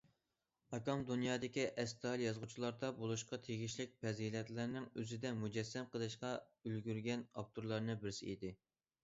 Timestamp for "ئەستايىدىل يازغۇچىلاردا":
1.83-2.89